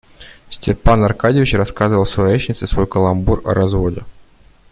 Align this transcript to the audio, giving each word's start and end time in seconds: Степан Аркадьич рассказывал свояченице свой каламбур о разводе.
Степан 0.49 1.03
Аркадьич 1.03 1.53
рассказывал 1.53 2.07
свояченице 2.07 2.65
свой 2.65 2.87
каламбур 2.87 3.43
о 3.47 3.53
разводе. 3.53 4.01